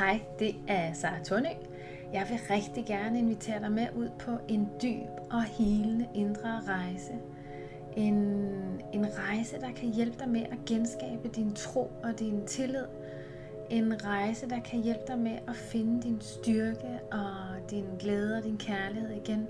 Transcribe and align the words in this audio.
Hej, 0.00 0.20
det 0.38 0.54
er 0.68 0.92
Sara 0.92 1.24
Tornø. 1.24 1.48
Jeg 2.12 2.26
vil 2.30 2.38
rigtig 2.50 2.86
gerne 2.86 3.18
invitere 3.18 3.60
dig 3.60 3.72
med 3.72 3.86
ud 3.96 4.08
på 4.18 4.30
en 4.48 4.68
dyb 4.82 5.08
og 5.30 5.42
helende 5.42 6.08
indre 6.14 6.60
rejse. 6.68 7.12
En, 7.96 8.14
en 8.92 9.06
rejse, 9.18 9.60
der 9.60 9.72
kan 9.72 9.88
hjælpe 9.88 10.18
dig 10.18 10.28
med 10.28 10.40
at 10.40 10.58
genskabe 10.66 11.28
din 11.28 11.54
tro 11.54 11.90
og 12.02 12.18
din 12.18 12.46
tillid. 12.46 12.84
En 13.70 14.04
rejse, 14.04 14.48
der 14.48 14.60
kan 14.60 14.82
hjælpe 14.82 15.02
dig 15.06 15.18
med 15.18 15.38
at 15.48 15.56
finde 15.56 16.02
din 16.02 16.20
styrke 16.20 17.00
og 17.12 17.70
din 17.70 17.86
glæde 17.98 18.36
og 18.36 18.44
din 18.44 18.58
kærlighed 18.58 19.10
igen. 19.10 19.48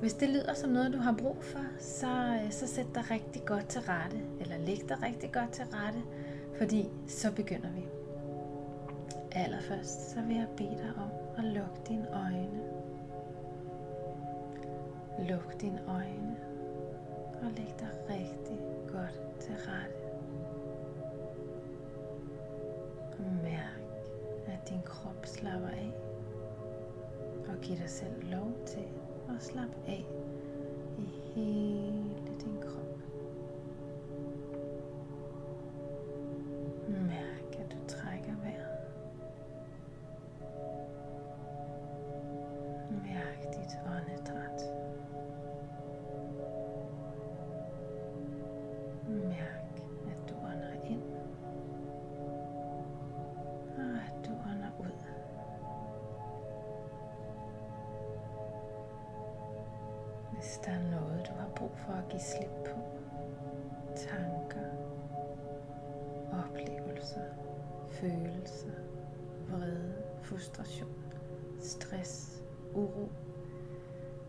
Hvis 0.00 0.14
det 0.14 0.28
lyder 0.28 0.54
som 0.54 0.70
noget, 0.70 0.92
du 0.92 0.98
har 0.98 1.12
brug 1.12 1.36
for, 1.40 1.64
så, 1.78 2.38
så 2.50 2.66
sæt 2.66 2.86
dig 2.94 3.10
rigtig 3.10 3.42
godt 3.44 3.68
til 3.68 3.80
rette, 3.80 4.16
eller 4.40 4.58
læg 4.58 4.80
dig 4.88 5.02
rigtig 5.02 5.32
godt 5.32 5.52
til 5.52 5.64
rette, 5.64 6.02
fordi 6.58 6.88
så 7.06 7.32
begynder 7.32 7.70
vi. 7.74 7.91
Allerførst 9.34 10.10
så 10.10 10.22
vil 10.22 10.36
jeg 10.36 10.48
bede 10.56 10.78
dig 10.78 10.92
om 10.96 11.10
at 11.38 11.44
lukke 11.44 11.80
dine 11.88 12.08
øjne. 12.12 12.62
Luk 15.18 15.60
dine 15.60 15.82
øjne 15.88 16.36
og 17.42 17.50
læg 17.56 17.74
dig 17.80 17.88
rigtig 18.10 18.58
godt 18.88 19.20
til 19.40 19.54
rette. 19.54 19.94
Mærk, 23.42 23.80
at 24.46 24.68
din 24.68 24.82
krop 24.84 25.26
slapper 25.26 25.68
af 25.68 25.92
og 27.48 27.60
giv 27.62 27.76
dig 27.76 27.90
selv 27.90 28.30
lov 28.30 28.52
til 28.66 28.84
at 29.28 29.42
slappe 29.42 29.76
af 29.86 30.04
i 30.98 31.04
hele 31.34 32.01
slip 62.22 62.50
på, 62.64 62.80
tanker, 63.96 64.68
oplevelser, 66.32 67.24
følelser, 67.90 68.72
vrede, 69.48 69.94
frustration, 70.22 70.94
stress, 71.60 72.42
uro, 72.74 73.08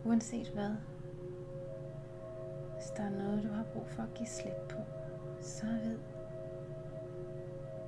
uanset 0.05 0.47
hvad. 0.47 0.75
Hvis 2.75 2.91
der 2.97 3.03
er 3.03 3.09
noget, 3.09 3.43
du 3.43 3.49
har 3.49 3.65
brug 3.73 3.87
for 3.87 4.03
at 4.03 4.13
give 4.13 4.27
slip 4.27 4.69
på, 4.69 4.77
så 5.41 5.65
ved, 5.65 5.99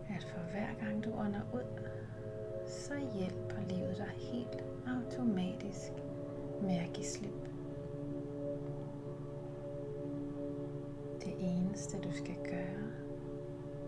at 0.10 0.24
for 0.24 0.40
hver 0.52 0.86
gang 0.86 1.04
du 1.04 1.10
ånder 1.14 1.42
ud, 1.54 1.90
så 2.68 2.94
hjælper 3.20 3.62
livet 3.70 3.98
dig 3.98 4.12
helt 4.18 4.64
automatisk 4.88 5.92
med 6.62 6.76
at 6.78 6.94
give 6.94 7.06
slip. 7.06 7.55
Eneste 11.40 11.98
du 11.98 12.12
skal 12.12 12.36
gøre, 12.44 12.92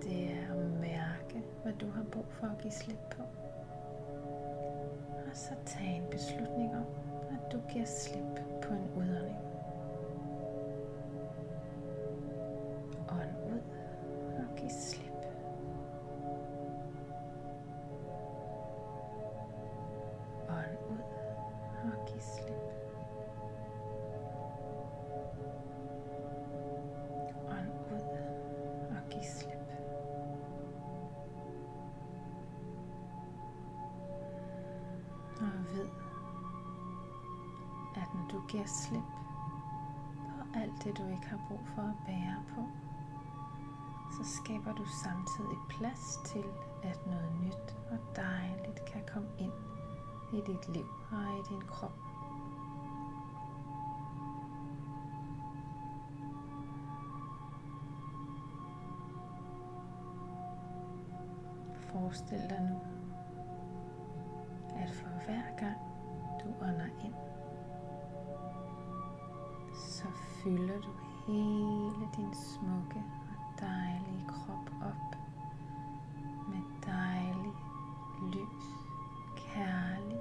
det 0.03 0.31
er 0.31 0.53
at 0.53 0.71
mærke, 0.81 1.43
hvad 1.63 1.73
du 1.73 1.89
har 1.89 2.03
brug 2.03 2.25
for 2.29 2.47
at 2.47 2.57
give 2.61 2.73
slip 2.73 2.99
på. 3.17 3.23
Og 5.27 5.33
så 5.33 5.49
tage 5.65 5.95
en 5.95 6.07
beslutning 6.11 6.75
om, 6.75 6.85
at 7.29 7.51
du 7.51 7.59
giver 7.73 7.85
slip 7.85 8.35
på 8.61 8.73
en 8.73 8.89
udånding. 8.95 9.07
Ud 9.07 9.16
giver 38.47 38.65
slip 38.65 39.11
på 40.29 40.59
alt 40.59 40.83
det, 40.83 40.97
du 40.97 41.07
ikke 41.07 41.27
har 41.27 41.39
brug 41.47 41.59
for 41.75 41.81
at 41.81 41.97
bære 42.05 42.43
på, 42.55 42.61
så 44.11 44.35
skaber 44.37 44.73
du 44.73 44.85
samtidig 44.85 45.57
plads 45.69 46.19
til, 46.25 46.43
at 46.83 47.07
noget 47.07 47.31
nyt 47.43 47.75
og 47.91 47.97
dejligt 48.15 48.85
kan 48.85 49.01
komme 49.13 49.29
ind 49.39 49.53
i 50.33 50.35
dit 50.35 50.67
liv 50.69 50.85
og 51.11 51.23
i 51.39 51.53
din 51.53 51.61
krop. 51.67 51.97
Forestil 61.91 62.49
dig 62.49 62.61
nu, 62.69 62.79
at 64.75 64.91
for 64.91 65.25
hver 65.25 65.55
gang 65.57 65.77
du 66.43 66.65
ånder 66.65 66.89
ind, 67.05 67.13
fylder 70.47 70.81
du 70.81 70.89
hele 71.27 72.07
din 72.17 72.33
smukke 72.33 73.03
og 73.29 73.59
dejlige 73.59 74.25
krop 74.27 74.71
op 74.81 75.17
med 76.47 76.61
dejlig, 76.85 77.53
lys, 78.33 78.65
kærlig, 79.35 80.19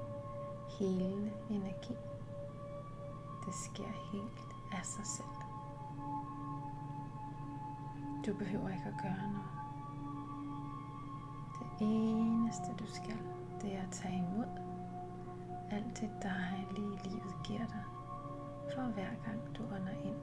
helende 0.79 1.33
energi. 1.51 1.95
Det 3.47 3.55
sker 3.55 3.93
helt 4.13 4.57
af 4.73 4.85
sig 4.85 5.07
selv. 5.07 5.37
Du 8.27 8.35
behøver 8.35 8.69
ikke 8.69 8.87
at 8.87 9.03
gøre 9.03 9.33
noget. 9.33 9.51
Det 11.61 11.87
eneste 11.87 12.69
du 12.79 12.87
skal, 12.87 13.19
det 13.63 13.75
er 13.75 13.83
at 13.83 13.91
tage 13.91 14.17
imod 14.17 14.47
alt 15.71 16.01
det 16.01 16.11
dejlige 16.23 16.99
livet 17.05 17.35
giver 17.45 17.67
dig, 17.67 17.85
for 18.75 18.83
hver 18.83 19.15
gang 19.25 19.57
du 19.57 19.63
ånder 19.63 19.97
ind. 20.05 20.17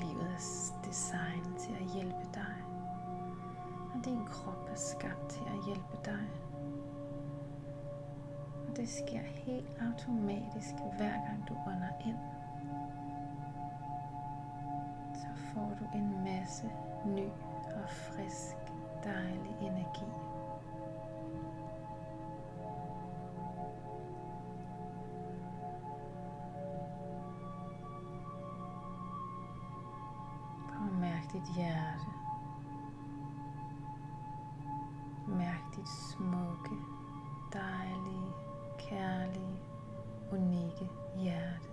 Livet 0.00 0.22
er 0.22 0.88
designet 0.88 1.56
til 1.58 1.72
at 1.72 1.86
hjælpe 1.94 2.28
dig, 2.34 2.54
og 3.94 4.04
din 4.04 4.26
krop 4.26 4.68
er 4.70 4.76
skabt 4.76 5.28
til 5.28 5.44
at 5.46 5.64
hjælpe 5.66 5.98
dig. 6.04 6.28
Og 8.68 8.76
det 8.76 8.88
sker 8.88 9.20
helt 9.20 9.70
automatisk 9.80 10.74
hver 10.96 11.12
gang 11.26 11.48
du 11.48 11.54
ånder 11.66 11.92
ind. 12.06 12.18
Så 15.14 15.26
får 15.54 15.72
du 15.80 15.98
en 15.98 16.24
masse 16.24 16.70
ny 17.06 17.28
og 17.74 17.90
frisk, 17.90 18.56
dejlig 19.04 19.56
energi. 19.60 20.27
Dit 31.38 31.54
hjerte. 31.56 32.06
Mærk 35.26 35.76
dit 35.76 35.88
smukke, 35.88 36.76
dejlige, 37.52 38.32
kærlige, 38.78 39.58
unikke 40.32 40.90
hjerte. 41.16 41.68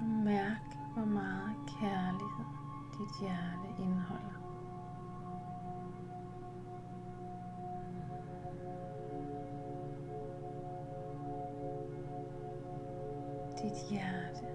Og 0.00 0.06
mærk, 0.06 0.78
hvor 0.94 1.04
meget 1.04 1.56
kærlighed 1.80 2.46
dit 2.98 3.20
hjerte 3.20 3.82
indeholder. 3.82 4.37
dit 13.62 13.86
hjerte 13.90 14.46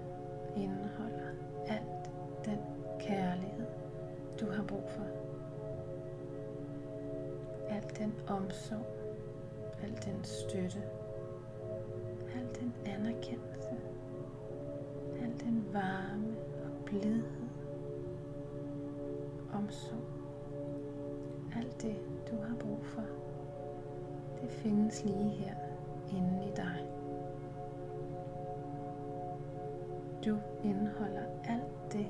indeholder 0.56 1.30
alt 1.68 2.12
den 2.46 2.58
kærlighed, 3.00 3.68
du 4.40 4.52
har 4.52 4.64
brug 4.64 4.90
for. 4.90 5.04
Alt 7.70 8.00
den 8.00 8.14
omsorg, 8.28 8.86
al 9.84 9.98
den 10.06 10.24
støtte, 10.24 10.82
al 12.36 12.48
den 12.60 12.74
anerkendelse, 12.86 13.76
al 15.22 15.40
den 15.40 15.66
varme 15.74 16.36
og 16.64 16.86
blidhed, 16.86 17.24
omsorg, 19.54 20.04
alt 21.56 21.82
det, 21.82 21.96
du 22.32 22.36
har 22.42 22.56
brug 22.56 22.86
for, 22.86 23.04
det 24.42 24.50
findes 24.50 25.04
lige 25.04 25.30
her 25.30 25.56
inde 26.12 26.46
i 26.48 26.52
dig. 26.56 26.93
Indeholder 30.64 31.24
alt 31.44 31.94
det, 31.94 32.08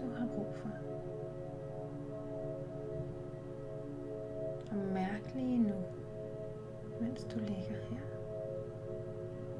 du 0.00 0.10
har 0.18 0.26
brug 0.26 0.54
for. 0.54 0.70
Og 4.70 4.76
mærk 4.76 5.34
lige 5.34 5.58
nu, 5.58 5.74
mens 7.00 7.24
du 7.24 7.38
ligger 7.38 7.76
her, 7.90 8.00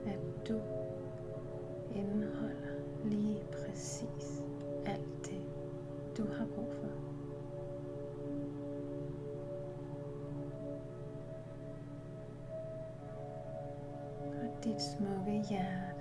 at 0.07 0.49
du 0.49 0.61
indeholder 1.95 2.73
lige 3.05 3.43
præcis 3.53 4.43
alt 4.87 5.27
det, 5.27 5.41
du 6.17 6.27
har 6.33 6.47
brug 6.55 6.73
for. 6.73 6.89
Og 14.43 14.65
dit 14.65 14.83
smukke 14.83 15.45
hjerte 15.49 15.98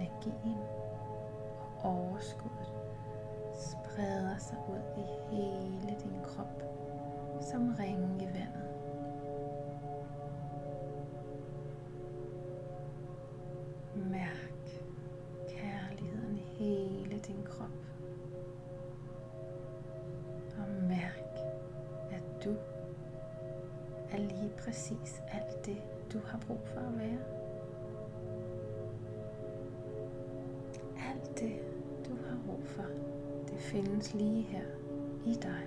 energien 0.00 0.64
og 1.82 1.90
overskuddet 1.90 2.72
spreder 3.54 4.38
sig 4.38 4.58
ud 4.68 5.02
i 5.02 5.34
hele 5.34 5.96
din 6.04 6.20
krop 6.24 6.62
som 7.40 7.74
ringe 7.78 8.22
i 8.22 8.26
vandet. 8.26 8.69
For, 32.70 32.84
det 33.48 33.58
findes 33.58 34.14
lige 34.14 34.42
her 34.42 34.64
i 35.26 35.34
dig. 35.34 35.66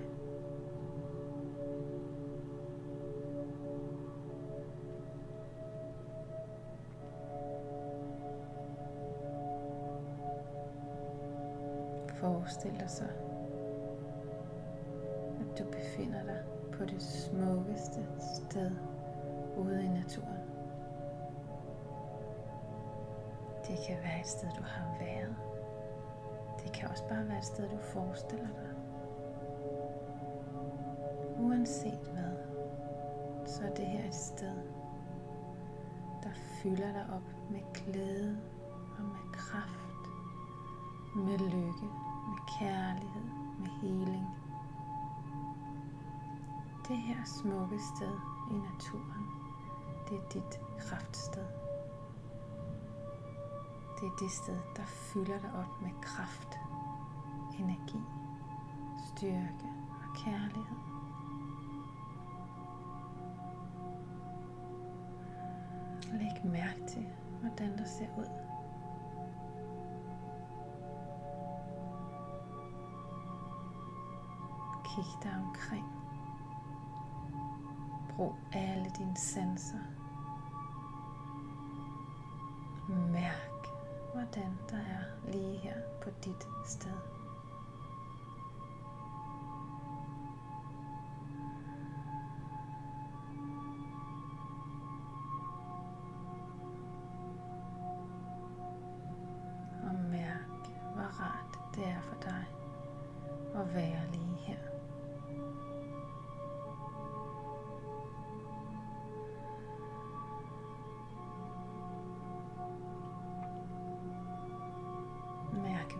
Forestil 12.14 12.70
dig 12.80 12.90
så, 12.90 13.04
at 15.40 15.58
du 15.58 15.64
befinder 15.64 16.22
dig 16.22 16.42
på 16.72 16.84
det 16.84 17.02
smukkeste 17.02 18.06
sted 18.34 18.70
ude 19.56 19.84
i 19.84 19.88
naturen. 19.88 20.44
Det 23.68 23.78
kan 23.86 23.96
være 24.02 24.20
et 24.20 24.26
sted, 24.26 24.48
du 24.58 24.62
har 24.62 24.96
været. 25.00 25.53
Det 26.64 26.72
kan 26.72 26.88
også 26.88 27.08
bare 27.08 27.28
være 27.28 27.38
et 27.38 27.44
sted, 27.44 27.68
du 27.68 27.78
forestiller 27.78 28.48
dig. 28.48 28.70
Uanset 31.38 32.10
hvad, 32.12 32.36
så 33.46 33.62
er 33.64 33.74
det 33.74 33.86
her 33.86 34.08
et 34.08 34.14
sted, 34.14 34.56
der 36.22 36.30
fylder 36.34 36.92
dig 36.92 37.06
op 37.12 37.50
med 37.50 37.60
glæde 37.74 38.40
og 38.98 39.04
med 39.04 39.32
kraft, 39.32 40.04
med 41.16 41.38
lykke, 41.38 41.86
med 42.28 42.58
kærlighed, 42.58 43.30
med 43.58 43.68
heling. 43.80 44.26
Det 46.88 46.96
her 46.96 47.24
smukke 47.24 47.78
sted 47.96 48.18
i 48.50 48.54
naturen, 48.54 49.26
det 50.08 50.18
er 50.18 50.28
dit 50.32 50.60
kraftsted. 50.78 51.63
Det 54.00 54.06
er 54.12 54.16
det 54.20 54.30
sted, 54.30 54.58
der 54.76 54.84
fylder 54.84 55.38
dig 55.40 55.50
op 55.54 55.82
med 55.82 55.90
kraft, 56.02 56.58
energi, 57.58 58.02
styrke 59.06 59.68
og 59.88 60.16
kærlighed. 60.16 60.76
Læg 66.12 66.52
mærke 66.52 66.86
til, 66.88 67.06
hvordan 67.40 67.78
der 67.78 67.84
ser 67.84 68.08
ud. 68.18 68.28
Kig 74.84 75.22
dig 75.22 75.32
omkring. 75.46 75.86
Brug 78.16 78.34
alle 78.52 78.90
dine 78.98 79.16
sanser. 79.16 79.78
Mærk, 82.88 83.43
hvordan 84.34 84.58
der 84.70 84.76
er 84.76 85.30
lige 85.32 85.58
her 85.58 85.74
på 86.02 86.10
dit 86.24 86.48
sted. 86.66 87.13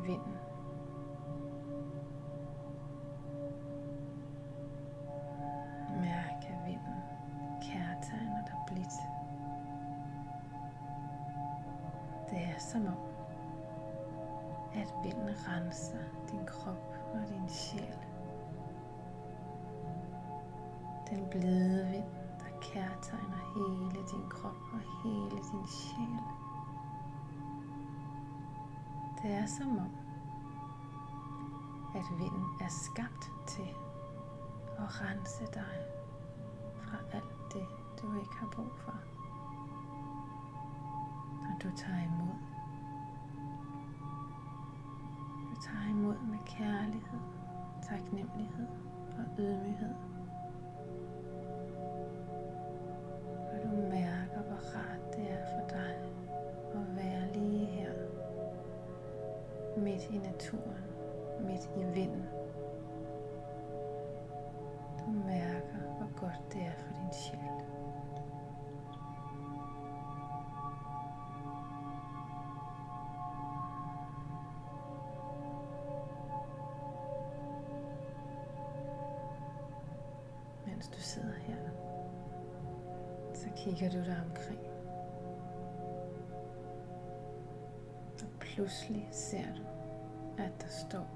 Vinden. 0.07 0.37
Mærk 6.01 6.45
at 6.49 6.67
vinden 6.67 7.01
kærtegner 7.63 8.45
dig 8.45 8.59
blidt. 8.67 8.95
Det 12.31 12.39
er 12.39 12.59
som 12.59 12.87
om, 12.87 12.99
at 14.75 14.95
vinden 15.03 15.35
renser 15.49 16.05
din 16.31 16.47
krop 16.47 16.95
og 17.15 17.21
din 17.29 17.49
sjæl. 17.49 17.99
Den 21.11 21.27
blide 21.31 21.87
vind, 21.91 22.05
der 22.39 22.61
kærtegner 22.61 23.41
hele 23.55 24.01
din 24.13 24.31
krop 24.31 24.61
og 24.73 24.81
hele 25.05 25.31
din 25.31 25.67
sjæl. 25.67 26.34
Det 29.25 29.33
er 29.33 29.47
som 29.47 29.79
om, 29.79 29.91
at 31.95 32.05
vinden 32.19 32.45
er 32.61 32.69
skabt 32.69 33.31
til 33.47 33.69
at 34.79 35.01
rense 35.01 35.45
dig 35.55 35.77
fra 36.83 36.97
alt 37.13 37.53
det, 37.53 37.67
du 38.03 38.21
ikke 38.21 38.37
har 38.37 38.47
brug 38.47 38.73
for. 38.77 38.95
Og 41.41 41.63
du 41.63 41.77
tager 41.77 42.03
imod. 42.03 42.39
Du 45.51 45.61
tager 45.61 45.91
imod 45.91 46.19
med 46.19 46.39
kærlighed, 46.47 47.21
taknemmelighed 47.83 48.69
og 49.19 49.25
ydmyghed. 49.39 50.14
Mens 80.85 80.97
du 80.97 81.03
sidder 81.03 81.35
her, 81.47 81.57
så 83.35 83.47
kigger 83.57 83.91
du 83.91 83.99
dig 83.99 84.23
omkring. 84.31 84.61
Og 88.23 88.29
pludselig 88.41 89.09
ser 89.11 89.55
du, 89.57 89.63
at 90.43 90.53
der 90.61 90.69
står 90.69 91.07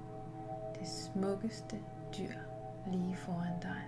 det 0.79 0.87
smukkeste 0.87 1.75
dyr 2.17 2.33
lige 2.87 3.15
foran 3.15 3.61
dig. 3.61 3.81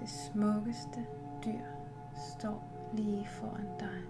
Det 0.00 0.08
smukkeste 0.08 1.06
dyr 1.44 1.66
står 2.14 2.62
lige 2.92 3.26
foran 3.26 3.68
dig. 3.80 4.02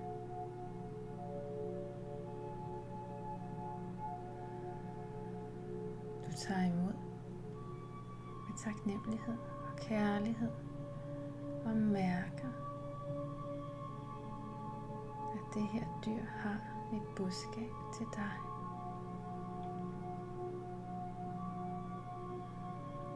Du 6.27 6.33
tager 6.33 6.65
imod 6.65 7.06
taknemmelighed 8.57 9.39
og 9.39 9.77
kærlighed 9.77 10.51
og 11.65 11.77
mærker, 11.77 12.53
at 15.35 15.55
det 15.55 15.69
her 15.69 15.85
dyr 16.07 16.25
har 16.39 16.59
et 16.93 17.03
budskab 17.17 17.73
til 17.95 18.07
dig. 18.15 18.33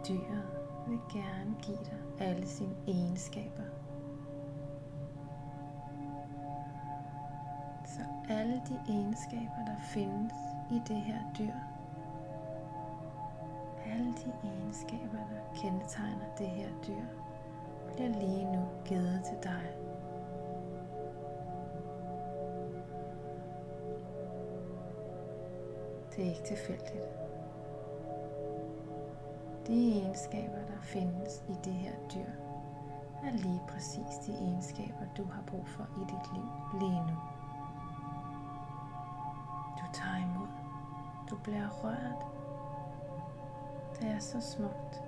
Dyret 0.09 0.47
vil 0.89 1.01
gerne 1.13 1.57
give 1.63 1.79
dig 1.79 1.99
alle 2.19 2.47
sine 2.47 2.77
egenskaber. 2.87 3.63
Så 7.85 8.01
alle 8.29 8.63
de 8.69 8.81
egenskaber, 8.89 9.65
der 9.67 9.77
findes 9.81 10.33
i 10.71 10.81
det 10.89 11.01
her 11.01 11.19
dyr, 11.39 11.70
alle 14.11 14.23
de 14.25 14.49
egenskaber, 14.49 15.19
der 15.19 15.61
kendetegner 15.61 16.35
det 16.39 16.47
her 16.47 16.69
dyr, 16.87 17.05
bliver 17.93 18.09
lige 18.09 18.53
nu 18.53 18.69
givet 18.85 19.21
til 19.25 19.37
dig. 19.43 19.77
Det 26.11 26.25
er 26.25 26.29
ikke 26.29 26.43
tilfældigt. 26.45 27.09
De 29.67 30.01
egenskaber, 30.01 30.59
der 30.67 30.81
findes 30.83 31.45
i 31.49 31.55
det 31.65 31.73
her 31.73 31.93
dyr, 32.15 32.31
er 33.25 33.33
lige 33.33 33.63
præcis 33.69 34.19
de 34.27 34.33
egenskaber, 34.33 35.07
du 35.17 35.25
har 35.25 35.43
brug 35.47 35.67
for 35.67 35.87
i 35.97 36.01
dit 36.01 36.33
liv 36.33 36.49
lige 36.81 37.01
nu. 37.01 37.17
Du 39.79 39.85
tager 39.93 40.17
imod. 40.17 40.49
Du 41.31 41.37
bliver 41.37 41.69
rørt. 41.69 42.40
Det 44.01 44.09
er 44.09 44.19
så 44.19 44.41
smukt. 44.41 45.03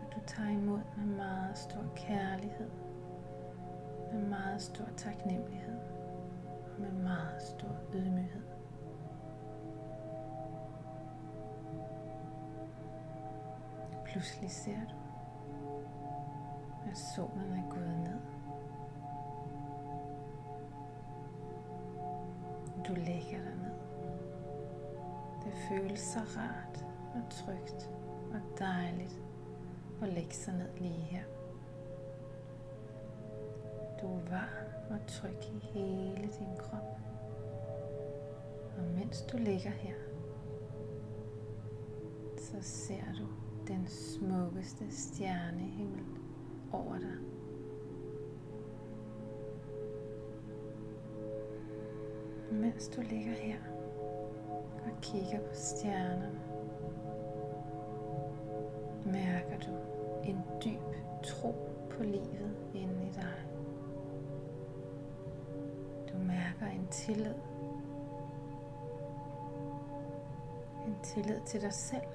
Og 0.00 0.14
du 0.14 0.20
tager 0.26 0.50
imod 0.50 0.80
med 0.96 1.16
meget 1.16 1.58
stor 1.58 1.84
kærlighed, 1.96 2.70
med 4.12 4.22
meget 4.22 4.62
stor 4.62 4.84
taknemmelighed 4.96 5.78
og 6.74 6.80
med 6.80 6.92
meget 6.92 7.42
stor 7.42 7.76
ydmyghed. 7.94 8.42
Pludselig 14.04 14.50
ser 14.50 14.80
du, 14.90 14.96
at 16.90 16.98
solen 16.98 17.52
er 17.52 17.70
gået 17.70 17.98
ned. 17.98 18.20
Du 22.88 22.94
lægger 22.94 23.38
dig 23.38 23.56
ned. 23.62 23.74
Det 25.44 25.52
føles 25.68 26.00
så 26.00 26.18
rart 26.18 26.84
og 27.14 27.22
trygt 27.30 27.90
og 28.32 28.58
dejligt 28.58 29.20
at 30.02 30.08
lægge 30.08 30.34
sig 30.34 30.54
ned 30.54 30.68
lige 30.78 30.92
her. 30.92 31.22
Du 34.00 34.06
er 34.06 34.30
varm 34.30 34.90
og 34.90 35.06
tryg 35.06 35.38
i 35.52 35.58
hele 35.58 36.22
din 36.22 36.56
krop. 36.58 36.98
Og 38.78 38.84
mens 38.98 39.22
du 39.22 39.36
ligger 39.36 39.70
her, 39.70 39.94
så 42.38 42.56
ser 42.60 43.04
du 43.18 43.26
den 43.68 43.86
smukkeste 43.86 44.84
stjernehimmel 44.90 46.04
over 46.72 46.98
dig. 46.98 47.16
Mens 52.52 52.88
du 52.88 53.00
ligger 53.00 53.32
her 53.32 53.58
og 54.84 55.00
kigger 55.02 55.38
på 55.38 55.54
stjernerne, 55.54 56.40
mærker 59.54 59.66
du 59.66 59.76
en 60.24 60.40
dyb 60.64 60.80
tro 61.22 61.54
på 61.90 62.02
livet 62.02 62.56
inde 62.74 63.06
i 63.06 63.12
dig. 63.14 63.34
Du 66.12 66.18
mærker 66.18 66.66
en 66.66 66.86
tillid. 66.90 67.34
En 70.86 70.96
tillid 71.02 71.40
til 71.46 71.60
dig 71.60 71.72
selv 71.72 72.06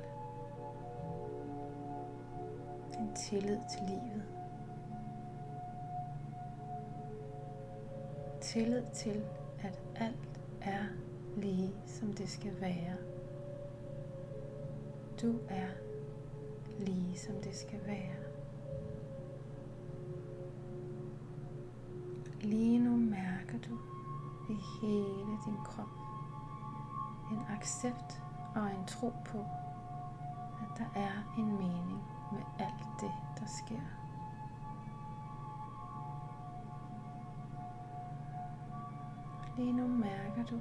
en 2.99 3.15
tillid 3.15 3.59
til 3.69 3.81
livet. 3.87 4.23
Tillid 8.41 8.83
til, 8.93 9.25
at 9.63 9.79
alt 9.95 10.41
er 10.61 10.83
lige 11.37 11.73
som 11.85 12.13
det 12.13 12.29
skal 12.29 12.61
være. 12.61 12.95
Du 15.21 15.39
er 15.49 15.88
lige 16.79 17.17
som 17.17 17.35
det 17.43 17.55
skal 17.55 17.79
være. 17.85 18.15
Lige 22.41 22.79
nu 22.79 22.95
mærker 22.95 23.57
du 23.69 23.77
i 24.49 24.57
hele 24.81 25.37
din 25.45 25.57
krop 25.65 25.99
en 27.31 27.39
accept 27.49 28.21
og 28.55 28.65
en 28.67 28.85
tro 28.87 29.13
på, 29.25 29.45
at 30.61 30.77
der 30.77 30.99
er 30.99 31.35
en 31.37 31.51
mening 31.51 32.03
med 32.31 32.41
alt 32.59 33.01
det, 33.01 33.11
der 33.39 33.45
sker. 33.45 33.81
Lige 39.57 39.73
nu 39.73 39.87
mærker 39.87 40.45
du 40.49 40.59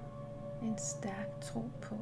en 0.63 0.79
stærk 0.79 1.41
tro 1.41 1.71
på, 1.83 1.95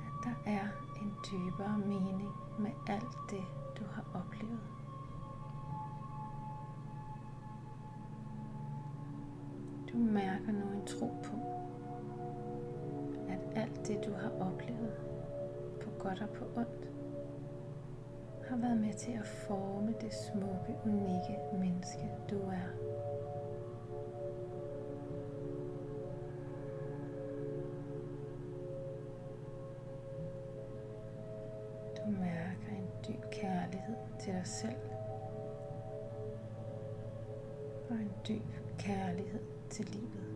at 0.00 0.24
der 0.24 0.50
er 0.52 0.87
en 1.02 1.12
dybere 1.30 1.78
mening 1.78 2.32
med 2.58 2.70
alt 2.86 3.16
det, 3.30 3.44
du 3.78 3.84
har 3.92 4.04
oplevet. 4.14 4.60
Du 9.92 9.98
mærker 9.98 10.52
nu 10.52 10.72
en 10.74 10.86
tro 10.86 11.06
på, 11.24 11.36
at 13.28 13.38
alt 13.62 13.86
det, 13.88 14.04
du 14.06 14.12
har 14.12 14.30
oplevet, 14.40 14.92
på 15.82 15.90
godt 15.98 16.22
og 16.22 16.28
på 16.28 16.44
ondt, 16.56 16.90
har 18.48 18.56
været 18.56 18.80
med 18.80 18.94
til 18.94 19.12
at 19.12 19.26
forme 19.26 19.94
det 20.00 20.12
smukke, 20.12 20.76
unikke 20.84 21.38
menneske, 21.52 22.10
du 22.30 22.36
er. 22.36 22.68
Kærlighed 33.88 34.18
til 34.18 34.32
dig 34.32 34.46
selv. 34.46 34.76
Og 37.90 37.96
en 37.96 38.12
dyb 38.28 38.42
kærlighed 38.78 39.40
til 39.70 39.84
livet. 39.84 40.28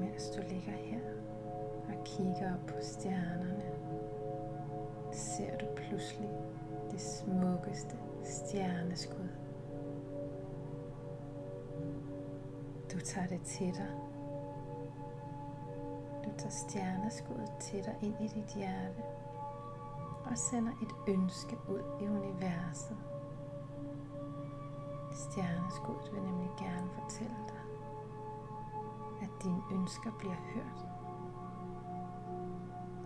mens 0.00 0.30
du 0.30 0.42
ligger 0.48 0.72
her 0.72 1.00
og 1.88 2.04
kigger 2.04 2.54
op 2.54 2.66
på 2.66 2.74
stjernerne, 2.80 3.62
ser 5.12 5.56
du 5.58 5.66
pludselig 5.76 6.30
det 6.90 7.00
smukkeste 7.00 7.96
stjerneskud. 8.24 9.28
Du 13.00 13.04
tager 13.04 13.26
det 13.26 13.42
til 13.42 13.74
dig. 13.74 13.90
Du 16.24 16.30
tager 16.38 16.50
stjerneskuddet 16.50 17.52
til 17.60 17.84
dig 17.84 17.96
ind 18.02 18.14
i 18.20 18.26
dit 18.26 18.54
hjerte 18.54 19.02
og 20.24 20.38
sender 20.38 20.72
et 20.82 21.14
ønske 21.14 21.56
ud 21.68 21.82
i 22.00 22.08
universet. 22.08 22.96
Stjerneskuddet 25.12 26.12
vil 26.12 26.22
nemlig 26.22 26.50
gerne 26.58 26.90
fortælle 26.90 27.36
dig, 27.48 27.60
at 29.22 29.30
dine 29.42 29.62
ønsker 29.72 30.10
bliver 30.18 30.36
hørt. 30.54 30.86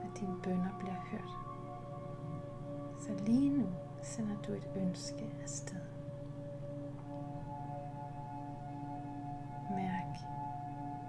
At 0.03 0.21
dine 0.21 0.43
bønder 0.43 0.79
bliver 0.79 1.01
hørt. 1.11 1.37
Så 2.99 3.25
lige 3.25 3.51
nu 3.51 3.67
sender 4.03 4.37
du 4.47 4.53
et 4.53 4.69
ønske 4.77 5.35
afsted. 5.43 5.94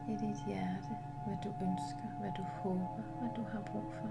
i 0.07 0.11
dit 0.11 0.45
hjerte, 0.47 0.95
hvad 1.25 1.37
du 1.43 1.49
ønsker, 1.49 2.07
hvad 2.19 2.31
du 2.37 2.43
håber, 2.43 3.03
hvad 3.19 3.29
du 3.35 3.43
har 3.43 3.61
brug 3.61 3.93
for. 3.93 4.09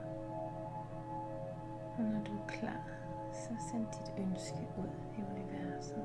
Og 1.98 2.04
når 2.04 2.20
du 2.20 2.32
er 2.32 2.46
klar, 2.48 2.82
så 3.32 3.48
send 3.70 3.86
dit 3.86 4.12
ønske 4.18 4.58
ud 4.78 4.90
i 5.18 5.22
universet. 5.22 6.04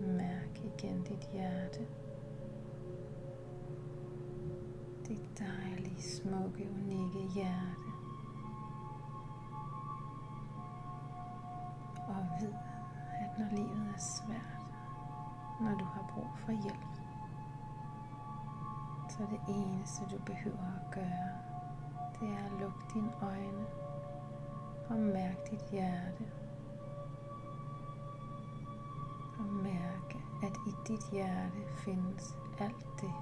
Mærk 0.00 0.64
igen 0.64 1.02
dit 1.02 1.28
hjerte. 1.32 1.86
Dejlige, 5.44 6.02
smukke, 6.02 6.70
unikke 6.70 7.22
hjerte. 7.34 7.88
Og 12.08 12.26
ved, 12.40 12.54
at 13.20 13.38
når 13.38 13.56
livet 13.56 13.92
er 13.94 13.98
svært, 13.98 14.62
når 15.60 15.78
du 15.78 15.84
har 15.84 16.04
brug 16.14 16.30
for 16.36 16.52
hjælp, 16.52 16.92
så 19.08 19.18
det 19.30 19.40
eneste 19.48 20.04
du 20.10 20.18
behøver 20.26 20.66
at 20.80 20.90
gøre, 20.90 21.30
det 22.20 22.28
er 22.28 22.44
at 22.44 22.60
lukke 22.60 22.84
dine 22.94 23.12
øjne 23.22 23.66
og 24.88 24.98
mærke 24.98 25.40
dit 25.50 25.70
hjerte. 25.70 26.24
Og 29.38 29.46
mærke, 29.46 30.24
at 30.42 30.56
i 30.66 30.74
dit 30.88 31.10
hjerte 31.12 31.58
findes 31.76 32.36
alt 32.58 32.86
det, 33.00 33.12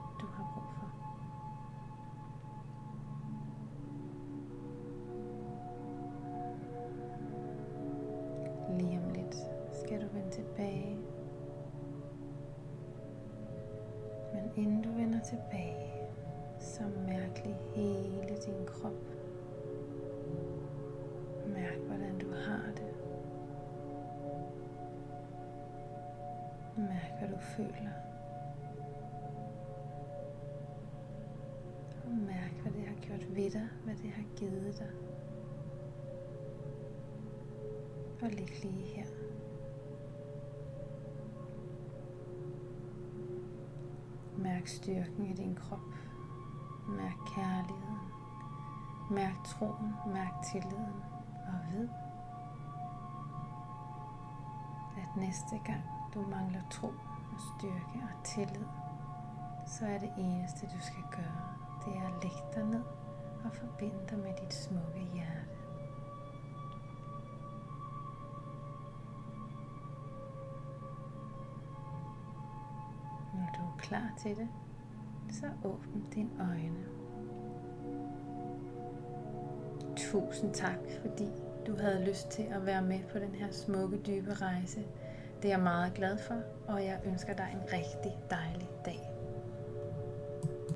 tilbage, 15.30 16.08
så 16.58 16.82
mærkelig 17.06 17.56
hele 17.74 18.36
din 18.46 18.66
krop. 18.66 19.02
Mærk, 21.46 21.78
hvordan 21.78 22.18
du 22.18 22.30
har 22.30 22.66
det. 22.76 22.94
Mærk, 26.76 27.18
hvad 27.18 27.28
du 27.28 27.38
føler. 27.40 27.90
Og 32.04 32.10
mærk, 32.10 32.52
hvad 32.62 32.72
det 32.72 32.88
har 32.88 32.96
gjort 33.00 33.36
ved 33.36 33.50
dig, 33.50 33.68
hvad 33.84 33.94
det 33.94 34.10
har 34.10 34.24
givet 34.36 34.78
dig. 34.78 34.90
Og 38.22 38.28
lig 38.28 38.64
lige 38.64 38.86
her. 38.86 39.29
Mærk 44.40 44.66
styrken 44.66 45.26
i 45.26 45.32
din 45.32 45.54
krop. 45.54 45.94
Mærk 46.88 47.16
kærligheden. 47.34 47.98
Mærk 49.10 49.44
troen, 49.44 49.94
mærk 50.06 50.32
tilliden 50.52 51.02
og 51.46 51.72
ved, 51.72 51.88
at 54.96 55.16
næste 55.16 55.60
gang 55.64 55.82
du 56.14 56.20
mangler 56.22 56.60
tro 56.70 56.86
og 57.32 57.40
styrke 57.40 58.02
og 58.02 58.24
tillid, 58.24 58.66
så 59.66 59.86
er 59.86 59.98
det 59.98 60.12
eneste 60.18 60.66
du 60.66 60.80
skal 60.80 61.04
gøre, 61.10 61.48
det 61.84 61.96
er 61.96 62.06
at 62.06 62.22
lægge 62.22 62.44
dig 62.54 62.64
ned 62.64 62.84
og 63.44 63.52
forbinde 63.52 64.00
dig 64.10 64.18
med 64.18 64.32
dit 64.42 64.54
smukke 64.54 65.00
hjerte. 65.14 65.59
Klar 73.90 74.12
til 74.22 74.36
det, 74.36 74.48
så 75.30 75.46
åbn 75.64 76.04
dine 76.14 76.30
øjne. 76.40 76.84
Tusind 79.96 80.54
tak, 80.54 80.78
fordi 81.00 81.26
du 81.66 81.76
havde 81.76 82.04
lyst 82.04 82.28
til 82.28 82.42
at 82.42 82.66
være 82.66 82.82
med 82.82 83.00
på 83.12 83.18
den 83.18 83.34
her 83.34 83.50
smukke, 83.50 83.98
dybe 84.06 84.34
rejse. 84.34 84.80
Det 85.42 85.44
er 85.44 85.48
jeg 85.48 85.60
meget 85.60 85.94
glad 85.94 86.18
for, 86.18 86.34
og 86.68 86.84
jeg 86.84 87.00
ønsker 87.04 87.34
dig 87.34 87.48
en 87.52 87.72
rigtig 87.72 88.12
dejlig. 88.30 88.69